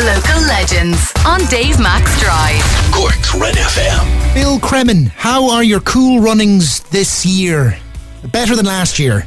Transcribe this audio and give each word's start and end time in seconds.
Local 0.00 0.40
legends 0.46 1.12
on 1.26 1.40
Dave 1.50 1.78
Max 1.78 2.18
Drive. 2.20 2.62
Cork's 2.90 3.34
Red 3.34 3.54
FM. 3.56 4.34
Bill 4.34 4.58
Cremin, 4.58 5.08
how 5.08 5.50
are 5.50 5.62
your 5.62 5.80
cool 5.80 6.20
runnings 6.20 6.80
this 6.84 7.26
year? 7.26 7.76
Better 8.32 8.56
than 8.56 8.64
last 8.64 8.98
year? 8.98 9.26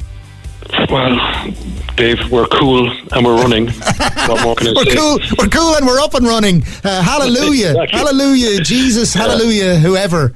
Well, 0.90 1.16
Dave, 1.96 2.32
we're 2.32 2.48
cool 2.48 2.90
and 3.12 3.24
we're 3.24 3.36
running. 3.36 3.68
what 4.26 4.42
more 4.42 4.56
can 4.56 4.70
I 4.70 4.74
We're 4.76 4.86
say? 4.86 4.96
cool, 4.96 5.20
we're 5.38 5.50
cool 5.50 5.76
and 5.76 5.86
we're 5.86 6.00
up 6.00 6.16
and 6.16 6.25
running. 6.25 6.64
Uh, 6.84 7.04
hallelujah, 7.04 7.70
Exactly. 7.70 8.00
hallelujah, 8.00 8.62
Jesus, 8.62 9.14
hallelujah, 9.14 9.76
whoever. 9.76 10.34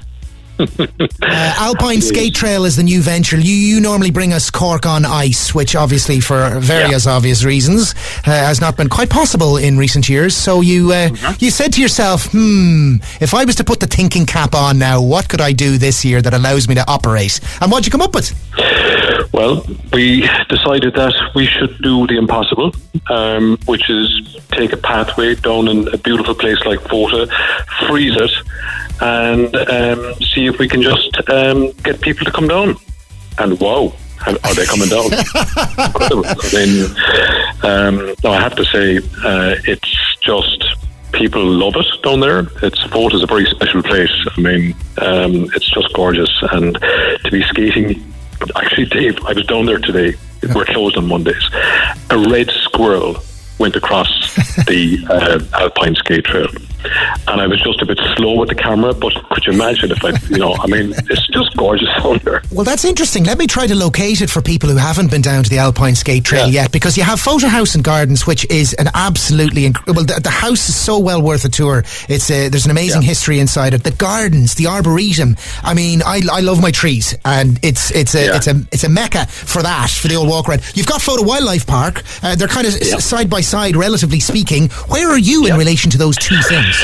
Uh, 0.60 1.54
Alpine 1.58 2.02
Skate 2.02 2.34
Trail 2.34 2.66
is 2.66 2.76
the 2.76 2.84
new 2.84 3.02
venture. 3.02 3.38
You, 3.38 3.54
you 3.54 3.80
normally 3.80 4.12
bring 4.12 4.34
us 4.34 4.50
Cork 4.50 4.86
on 4.86 5.06
ice, 5.06 5.54
which 5.54 5.76
obviously, 5.76 6.20
for 6.20 6.60
various 6.60 7.06
obvious 7.06 7.44
reasons, 7.44 7.92
uh, 8.26 8.32
has 8.32 8.60
not 8.62 8.78
been 8.78 8.90
quite 8.90 9.10
possible 9.10 9.58
in 9.58 9.78
recent 9.78 10.10
years. 10.10 10.36
So 10.36 10.62
you 10.62 10.92
uh, 10.92 11.10
you 11.40 11.52
said 11.52 11.74
to 11.74 11.82
yourself, 11.82 12.32
"Hmm, 12.32 12.96
if 13.22 13.34
I 13.34 13.46
was 13.46 13.56
to 13.56 13.64
put 13.64 13.80
the 13.80 13.88
thinking 13.88 14.26
cap 14.26 14.56
on 14.56 14.80
now, 14.80 15.02
what 15.02 15.30
could 15.30 15.42
I 15.42 15.52
do 15.52 15.78
this 15.78 16.04
year 16.04 16.22
that 16.22 16.34
allows 16.34 16.68
me 16.68 16.76
to 16.76 16.88
operate?" 16.90 17.40
And 17.62 17.72
what'd 17.72 17.86
you 17.86 17.92
come 17.92 18.02
up 18.02 18.16
with? 18.16 18.34
Well, 19.34 19.66
we 19.94 20.22
decided 20.50 20.96
that 20.96 21.14
we 21.36 21.46
should 21.46 21.80
do 21.82 22.08
the 22.08 22.18
impossible, 22.18 22.74
um, 23.10 23.58
which 23.66 23.90
is 23.90 24.38
take 24.52 24.74
a 24.74 24.78
pathway 24.78 25.36
down 25.36 25.68
in 25.68 25.88
a 25.90 25.98
beautiful 25.98 26.34
place 26.34 26.58
like 26.66 26.80
Fota, 26.80 27.30
freeze 27.88 28.16
it, 28.16 28.32
and 29.02 29.56
um, 29.56 30.14
see 30.16 30.48
if 30.48 30.60
we 30.60 30.68
can 30.68 30.82
just 30.82 31.18
um, 31.30 31.72
get 31.84 32.02
people 32.02 32.26
to 32.26 32.32
come 32.32 32.48
down. 32.48 32.76
And 33.40 33.60
wow, 33.60 33.94
are 34.26 34.54
they 34.56 34.66
coming 34.66 34.90
down? 34.90 35.10
I 35.14 36.50
mean, 36.54 36.86
um, 37.64 38.16
no, 38.24 38.32
I 38.32 38.40
have 38.40 38.56
to 38.56 38.66
say, 38.66 38.98
uh, 38.98 39.56
it's 39.66 40.18
just 40.22 40.64
people 41.14 41.44
love 41.44 41.76
it 41.76 41.86
down 42.04 42.20
there. 42.20 42.40
It's 42.62 42.84
Fota 42.86 43.16
is 43.16 43.24
a 43.24 43.28
very 43.28 43.46
special 43.46 43.82
place. 43.84 44.12
I 44.36 44.42
mean, 44.42 44.76
um, 45.00 45.50
it's 45.56 45.70
just 45.70 45.94
gorgeous, 45.94 46.32
and 46.52 46.76
to 46.76 47.30
be 47.32 47.44
skating. 47.44 48.14
Actually, 48.56 48.86
Dave, 48.86 49.18
I 49.26 49.34
was 49.34 49.46
down 49.48 49.66
there 49.66 49.80
today. 49.80 50.16
We're 50.54 50.66
closed 50.66 50.98
on 50.98 51.08
Mondays. 51.08 51.50
A 52.12 52.18
red 52.18 52.50
squirrel 52.52 53.18
went 53.58 53.76
across 53.76 54.08
the 54.68 55.04
uh, 55.10 55.60
Alpine 55.60 55.96
skate 55.96 56.26
trail, 56.26 56.48
and 56.84 57.42
I 57.42 57.48
was 57.48 57.62
just 57.62 57.82
a 57.82 57.86
bit 57.86 58.00
slow 58.16 58.38
with 58.40 58.50
the 58.50 58.56
camera. 58.56 58.94
But 58.94 59.14
could 59.30 59.46
you 59.46 59.54
imagine 59.54 59.92
if 59.92 60.04
I, 60.04 60.12
you 60.30 60.38
know, 60.38 60.56
I 60.60 60.68
mean, 60.68 60.94
it's 61.10 61.28
just 61.28 61.56
gorgeous 61.58 61.88
down 62.04 62.20
there. 62.24 62.42
Well, 62.52 62.64
that's 62.66 62.86
interesting. 62.86 63.24
Let 63.24 63.38
me 63.38 63.48
try 63.48 63.68
to 63.68 63.76
locate 63.76 64.22
it 64.22 64.30
for 64.30 64.42
people 64.42 64.70
who 64.70 64.78
haven't 64.78 65.12
been 65.12 65.22
down 65.22 65.44
to 65.44 65.50
the 65.50 65.58
Alpine 65.58 65.96
Skate 65.96 66.24
Trail 66.24 66.48
Yeah. 66.48 66.64
yet, 66.64 66.72
because 66.72 66.98
you 66.98 67.04
have 67.04 67.20
Fota 67.20 67.48
House 67.50 67.76
and 67.76 67.84
Gardens, 67.84 68.26
which 68.28 68.46
is 68.50 68.74
an 68.76 68.88
absolutely 68.94 69.66
incredible. 69.66 70.04
The, 70.06 70.20
the 70.22 70.30
house 70.30 70.70
is 70.70 70.76
so 70.76 71.00
well 71.00 71.22
worth 71.22 71.46
a 71.46 71.50
tour. 71.50 71.84
It's 72.10 72.30
uh, 72.30 72.50
there's 72.52 72.66
an 72.66 72.72
amazing 72.72 73.02
Yeah. 73.02 73.08
history 73.10 73.40
inside 73.40 73.74
it. 73.74 73.84
The 73.84 73.92
gardens, 73.92 74.56
the 74.56 74.68
arboretum. 74.68 75.36
I 75.64 75.74
mean, 75.74 76.02
I, 76.06 76.22
I 76.32 76.40
love 76.42 76.62
my 76.62 76.72
trees, 76.72 77.16
and 77.26 77.60
it's 77.64 77.92
it's 77.92 78.16
a 78.16 78.26
Yeah. 78.26 78.36
it's 78.38 78.48
a 78.48 78.56
it's 78.72 78.84
a 78.84 78.90
mecca 78.90 79.26
for 79.28 79.62
that 79.62 79.90
for 79.90 80.08
the 80.08 80.16
old 80.16 80.30
walk 80.30 80.48
around. 80.50 80.62
You've 80.76 80.88
got 80.88 81.02
Fota 81.02 81.26
Wildlife 81.26 81.66
Park. 81.68 82.04
Uh, 82.24 82.36
they're 82.36 82.48
kind 82.48 82.68
of 82.68 82.74
side 82.74 83.30
by 83.30 83.42
side, 83.42 83.76
relatively 83.76 84.20
speaking. 84.20 84.70
Where 84.88 85.10
are 85.10 85.18
you 85.18 85.46
in 85.48 85.56
relation 85.58 85.92
to 85.92 85.98
those 85.98 86.16
two 86.18 86.38
things? 86.44 86.77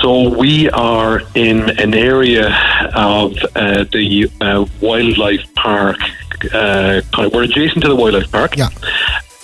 So 0.00 0.28
we 0.28 0.68
are 0.70 1.22
in 1.34 1.70
an 1.78 1.94
area 1.94 2.48
of 2.94 3.36
uh, 3.56 3.84
the 3.92 4.30
uh, 4.40 4.66
wildlife 4.80 5.42
park. 5.54 5.96
Uh, 6.52 7.00
we're 7.32 7.44
adjacent 7.44 7.82
to 7.82 7.88
the 7.88 7.96
wildlife 7.96 8.30
park. 8.30 8.56
Yeah. 8.56 8.68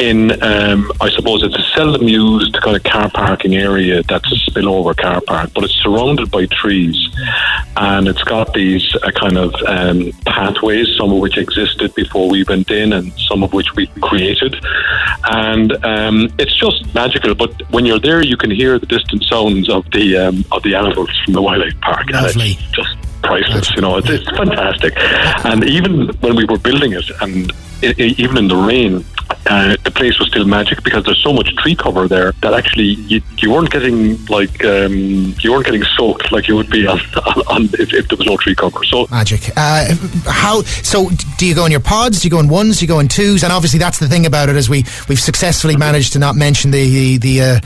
In, 0.01 0.43
um, 0.43 0.91
I 1.03 1.11
suppose 1.11 1.43
it's 1.43 1.59
a 1.59 1.63
seldom 1.75 2.09
used 2.09 2.55
kind 2.63 2.75
of 2.75 2.83
car 2.85 3.11
parking 3.11 3.55
area 3.55 4.03
that's 4.05 4.33
a 4.33 4.51
spillover 4.51 4.97
car 4.97 5.21
park, 5.21 5.51
but 5.55 5.63
it's 5.63 5.75
surrounded 5.75 6.31
by 6.31 6.47
trees, 6.47 6.97
and 7.77 8.09
it's 8.09 8.23
got 8.23 8.55
these 8.55 8.97
uh, 9.03 9.11
kind 9.11 9.37
of 9.37 9.55
um, 9.67 10.11
pathways, 10.25 10.89
some 10.97 11.13
of 11.13 11.19
which 11.19 11.37
existed 11.37 11.95
before 11.95 12.31
we 12.31 12.45
went 12.45 12.71
in, 12.71 12.95
and 12.95 13.13
some 13.29 13.43
of 13.43 13.53
which 13.53 13.75
we 13.77 13.89
created, 14.01 14.57
and 15.33 15.73
um, 15.85 16.31
it's 16.39 16.57
just 16.57 16.95
magical. 16.95 17.35
But 17.35 17.53
when 17.71 17.85
you're 17.85 18.01
there, 18.01 18.25
you 18.25 18.39
can 18.39 18.51
hear 18.51 18.79
the 18.79 18.87
distant 18.87 19.23
sounds 19.25 19.69
of 19.69 19.85
the 19.91 20.17
um, 20.17 20.47
of 20.51 20.63
the 20.63 20.77
animals 20.77 21.11
from 21.27 21.35
the 21.35 21.43
wildlife 21.43 21.79
park. 21.83 22.11
Lovely. 22.11 22.59
just 22.73 22.97
priceless. 23.23 23.71
You 23.75 23.83
know, 23.83 23.99
it's, 23.99 24.09
it's 24.09 24.31
fantastic. 24.31 24.95
And 25.45 25.63
even 25.65 26.09
when 26.21 26.37
we 26.37 26.47
were 26.47 26.59
building 26.59 26.93
it, 26.95 27.05
and 27.21 27.53
i 27.83 27.95
i 27.99 28.15
even 28.17 28.39
in 28.39 28.49
the 28.49 28.57
rain, 28.57 29.05
uh, 29.47 29.77
the 29.85 29.91
place 29.91 30.19
was 30.19 30.29
still 30.29 30.45
magic 30.45 30.83
because 30.83 31.05
there's 31.05 31.23
so 31.23 31.33
much 31.33 31.55
tree 31.57 31.75
cover 31.75 32.09
there 32.09 32.33
that 32.43 32.55
actually 32.55 32.95
you, 33.09 33.23
you 33.39 33.51
weren't 33.51 33.71
getting 33.71 34.25
like 34.27 34.65
um, 34.65 35.35
you 35.41 35.53
weren't 35.53 35.65
getting 35.65 35.83
soaked 35.97 36.31
like 36.33 36.49
you 36.49 36.57
would 36.57 36.71
be 36.71 36.87
on, 36.87 36.99
on, 36.99 37.43
on 37.49 37.65
if, 37.75 37.93
if 37.93 38.09
there 38.09 38.17
was 38.17 38.27
no 38.27 38.37
tree 38.37 38.55
cover. 38.55 38.83
So 38.85 39.07
Magic. 39.11 39.51
Uh, 39.57 39.95
how? 40.27 40.63
So, 40.63 41.11
do 41.37 41.47
you 41.47 41.55
go 41.55 41.65
in 41.65 41.71
your 41.71 41.81
pods? 41.81 42.21
Do 42.21 42.27
you 42.27 42.31
go 42.31 42.39
in 42.39 42.49
ones? 42.49 42.79
Do 42.79 42.85
you 42.85 42.89
go 42.89 43.01
in 43.01 43.09
twos? 43.09 43.43
And 43.43 43.53
obviously, 43.53 43.79
that's 43.79 43.99
the 43.99 44.09
thing 44.09 44.27
about 44.27 44.49
it 44.49 44.57
is 44.57 44.69
we 44.69 44.85
we've 45.09 45.21
successfully 45.21 45.77
managed 45.77 46.13
to 46.15 46.19
not 46.19 46.37
mention 46.37 46.71
the 46.71 46.89
the 46.89 47.19
the, 47.19 47.41
uh, 47.41 47.61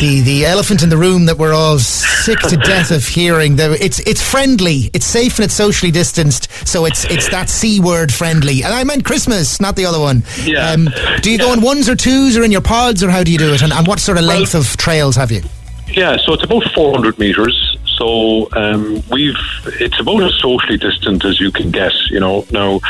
the 0.00 0.20
the 0.20 0.44
elephant 0.44 0.82
in 0.82 0.88
the 0.88 0.96
room 0.96 1.26
that 1.26 1.38
we're 1.38 1.54
all 1.54 1.78
sick 1.78 2.38
to 2.40 2.56
death 2.64 2.90
of 2.90 3.06
hearing. 3.06 3.56
It's 3.58 4.00
it's 4.00 4.22
friendly. 4.22 4.90
It's 4.92 5.06
safe 5.06 5.38
and 5.38 5.44
it's 5.44 5.54
socially 5.54 5.90
distanced. 5.90 6.48
So 6.66 6.84
it's 6.84 7.04
it's 7.06 7.28
that 7.30 7.48
c 7.48 7.80
word 7.80 8.12
friendly. 8.12 8.62
And 8.62 8.72
I 8.72 8.84
meant 8.84 9.04
Christmas, 9.04 9.60
not 9.60 9.76
the 9.76 9.86
other 9.86 10.00
one. 10.00 10.22
Yeah. 10.44 10.70
Um, 10.70 10.88
do 11.20 11.30
you 11.30 11.38
go 11.38 11.48
Yeah. 11.48 11.54
in 11.54 11.60
ones 11.62 11.88
or 11.88 11.96
twos 11.96 12.36
or 12.36 12.42
in 12.42 12.52
your 12.52 12.60
pods 12.60 13.02
or 13.02 13.10
how 13.10 13.22
do 13.22 13.30
you 13.32 13.38
do 13.38 13.52
it? 13.52 13.62
And, 13.62 13.72
and 13.72 13.86
what 13.86 14.00
sort 14.00 14.18
of 14.18 14.24
length 14.24 14.54
of 14.54 14.76
trails 14.76 15.16
have 15.16 15.30
you? 15.30 15.42
Yeah, 15.88 16.16
so 16.16 16.32
it's 16.32 16.44
about 16.44 16.64
400 16.72 17.18
metres. 17.18 17.76
So 17.98 18.48
um, 18.52 19.02
we've 19.10 19.36
it's 19.78 20.00
about 20.00 20.22
as 20.22 20.34
socially 20.36 20.78
distant 20.78 21.24
as 21.24 21.38
you 21.38 21.52
can 21.52 21.70
get. 21.70 21.92
You 22.10 22.20
know, 22.20 22.46
now, 22.50 22.80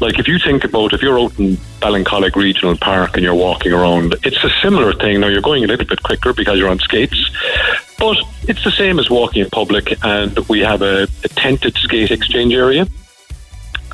like 0.00 0.18
if 0.18 0.28
you 0.28 0.38
think 0.38 0.64
about 0.64 0.92
if 0.92 1.00
you're 1.02 1.18
out 1.18 1.36
in 1.38 1.56
Ballincollig 1.80 2.36
Regional 2.36 2.76
Park 2.76 3.14
and 3.14 3.24
you're 3.24 3.34
walking 3.34 3.72
around, 3.72 4.14
it's 4.22 4.44
a 4.44 4.50
similar 4.62 4.92
thing. 4.92 5.20
Now 5.20 5.28
you're 5.28 5.40
going 5.40 5.64
a 5.64 5.66
little 5.66 5.86
bit 5.86 6.02
quicker 6.02 6.34
because 6.34 6.58
you're 6.58 6.68
on 6.68 6.78
skates, 6.78 7.30
but 7.98 8.18
it's 8.42 8.62
the 8.62 8.70
same 8.70 8.98
as 8.98 9.08
walking 9.08 9.42
in 9.42 9.50
public. 9.50 9.96
And 10.04 10.38
we 10.48 10.60
have 10.60 10.82
a, 10.82 11.04
a 11.24 11.28
tented 11.28 11.74
skate 11.76 12.10
exchange 12.10 12.52
area. 12.52 12.86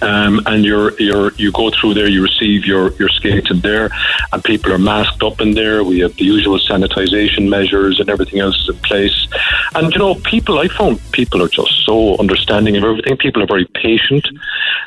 Um, 0.02 0.40
and 0.46 0.64
you're 0.64 0.98
you're 1.00 1.32
you 1.34 1.52
go 1.52 1.70
through 1.70 1.94
there, 1.94 2.08
you 2.08 2.22
receive 2.22 2.64
your 2.64 2.92
your 2.94 3.08
skates 3.08 3.50
in 3.50 3.60
there, 3.60 3.90
and 4.32 4.44
people 4.44 4.72
are 4.72 4.78
masked 4.78 5.22
up 5.22 5.40
in 5.40 5.52
there. 5.54 5.84
We 5.84 6.00
have 6.00 6.14
the 6.16 6.24
usual 6.24 6.58
sanitization 6.58 7.48
measures 7.48 7.98
and 8.00 8.08
everything 8.10 8.40
else 8.40 8.56
is 8.60 8.68
in 8.68 8.76
place. 8.82 9.26
And 9.74 9.92
you 9.92 9.98
know, 9.98 10.14
people 10.16 10.58
I 10.58 10.68
found 10.68 11.00
people 11.12 11.42
are 11.42 11.48
just 11.48 11.84
so 11.84 12.16
understanding 12.18 12.76
of 12.76 12.84
everything. 12.84 13.16
People 13.16 13.42
are 13.42 13.46
very 13.46 13.66
patient 13.66 14.26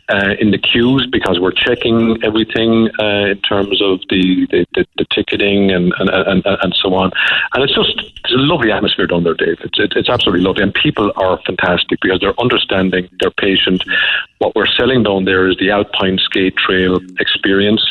uh, 0.09 0.35
in 0.39 0.51
the 0.51 0.57
queues 0.57 1.07
because 1.11 1.39
we're 1.39 1.51
checking 1.51 2.23
everything 2.23 2.89
uh, 2.99 3.31
in 3.31 3.41
terms 3.41 3.81
of 3.81 4.01
the 4.09 4.47
the, 4.51 4.65
the, 4.73 4.85
the 4.97 5.05
ticketing 5.13 5.71
and, 5.71 5.93
and 5.99 6.09
and 6.09 6.45
and 6.45 6.75
so 6.75 6.93
on. 6.93 7.11
And 7.53 7.63
it's 7.63 7.73
just 7.73 7.99
it's 8.23 8.33
a 8.33 8.37
lovely 8.37 8.71
atmosphere 8.71 9.07
down 9.07 9.23
there, 9.23 9.33
Dave. 9.33 9.57
It's 9.61 9.79
it's, 9.79 9.95
it's 9.95 10.09
absolutely 10.09 10.45
lovely, 10.45 10.63
and 10.63 10.73
people 10.73 11.11
are 11.15 11.39
fantastic 11.45 11.99
because 12.01 12.19
they're 12.19 12.39
understanding, 12.39 13.09
they're 13.19 13.31
patient. 13.31 13.83
What 14.39 14.55
we're 14.55 14.67
selling 14.67 15.03
down 15.03 15.25
there 15.25 15.47
is 15.49 15.57
the 15.57 15.69
Alpine 15.71 16.17
Skate 16.17 16.55
Trail 16.55 16.99
experience, 17.19 17.83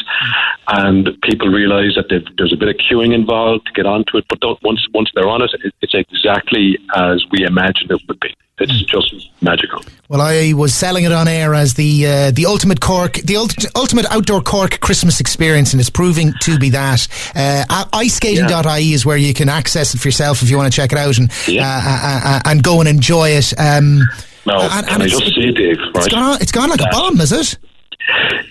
and 0.69 1.09
people 1.22 1.48
realise 1.48 1.94
that 1.97 2.09
there's 2.36 2.53
a 2.53 2.56
bit 2.56 2.69
of 2.69 2.76
queuing 2.76 3.14
involved 3.14 3.66
to 3.66 3.72
get 3.72 3.86
onto 3.86 4.16
it. 4.16 4.25
But 4.28 4.41
don't, 4.41 4.58
once 4.62 4.87
once 4.94 5.10
they're 5.14 5.28
on 5.28 5.42
it, 5.42 5.50
it, 5.62 5.75
it's 5.82 5.94
exactly 5.94 6.78
as 6.97 7.25
we 7.31 7.44
imagined 7.44 7.91
it 7.91 8.00
would 8.08 8.19
be. 8.20 8.34
It's 8.60 8.82
just 8.87 9.31
magical. 9.41 9.84
Well, 10.08 10.20
I 10.20 10.53
was 10.53 10.75
selling 10.75 11.04
it 11.04 11.12
on 11.12 11.28
air 11.28 11.54
as 11.54 11.75
the 11.75 12.06
uh, 12.06 12.31
the 12.32 12.47
ultimate 12.47 12.81
Cork, 12.81 13.12
the 13.12 13.37
ult- 13.37 13.66
ultimate 13.76 14.06
outdoor 14.10 14.41
Cork 14.41 14.81
Christmas 14.81 15.20
experience, 15.20 15.72
and 15.75 15.81
it's 15.81 15.91
proving 15.91 16.32
to 16.41 16.58
be 16.58 16.70
that. 16.70 17.06
Uh, 17.37 17.64
iceskating.ie 17.92 18.92
is 18.92 19.06
where 19.06 19.16
you 19.16 19.32
can 19.34 19.48
access 19.48 19.94
it 19.94 19.98
for 19.98 20.08
yourself 20.08 20.42
if 20.42 20.50
you 20.50 20.56
want 20.56 20.72
to 20.72 20.75
check 20.75 20.90
it 20.93 20.99
out 20.99 21.19
and 21.19 21.31
Yeah. 21.46 21.69
uh, 21.69 21.90
uh, 21.90 22.20
uh, 22.37 22.40
and 22.46 22.62
go 22.62 22.81
and 22.81 22.88
enjoy 22.88 23.28
it. 23.31 23.52
Um, 23.61 24.00
Now, 24.48 24.60
and- 24.62 24.86
can 24.86 24.94
and 24.94 25.02
I 25.02 25.06
it's- 25.06 25.20
just 25.20 25.34
say, 25.34 25.50
Dave? 25.52 25.78
it's 25.78 25.94
Right? 25.94 26.10
gone, 26.10 26.38
it's 26.40 26.52
gone 26.52 26.70
like 26.70 26.80
a 26.80 26.88
bomb, 26.90 27.20
is 27.20 27.32
it? 27.32 27.56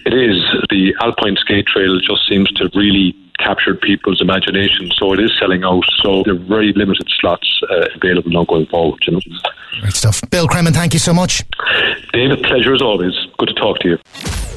It 0.06 0.14
is. 0.14 0.38
The 0.70 0.94
Alpine 1.02 1.36
Skate 1.38 1.66
Trail 1.68 2.00
just 2.00 2.28
seems 2.30 2.50
to 2.54 2.70
really 2.76 3.16
captured 3.40 3.80
people's 3.82 4.20
imagination. 4.22 4.90
So 4.98 5.14
it 5.14 5.20
is 5.20 5.32
selling 5.40 5.64
out. 5.64 5.84
So 6.04 6.24
there 6.26 6.34
are 6.36 6.38
very 6.56 6.74
limited 6.74 7.08
slots 7.20 7.48
uh, 7.70 7.86
available 7.96 8.32
now 8.32 8.46
going 8.46 8.66
forward. 8.68 9.00
You 9.08 9.14
know, 9.14 9.20
Great 9.82 9.94
stuff. 9.94 10.22
Bill 10.32 10.48
Cremin, 10.48 10.74
thank 10.74 10.94
you 10.94 11.00
so 11.00 11.14
much. 11.14 11.44
David, 12.14 12.42
pleasure 12.44 12.74
as 12.74 12.82
always. 12.82 13.14
Good 13.38 13.50
to 13.50 13.54
talk 13.56 13.80
to 13.80 13.90
you. 13.90 13.98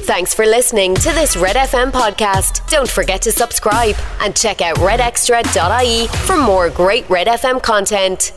Thanks 0.05 0.33
for 0.33 0.45
listening 0.45 0.95
to 0.95 1.09
this 1.11 1.37
Red 1.37 1.55
FM 1.55 1.91
podcast. 1.91 2.67
Don't 2.69 2.89
forget 2.89 3.21
to 3.23 3.31
subscribe 3.31 3.95
and 4.21 4.35
check 4.35 4.61
out 4.61 4.77
redextra.ie 4.77 6.07
for 6.25 6.37
more 6.37 6.69
great 6.69 7.07
Red 7.09 7.27
FM 7.27 7.61
content. 7.61 8.33